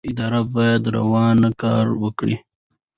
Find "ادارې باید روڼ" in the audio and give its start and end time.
0.09-1.37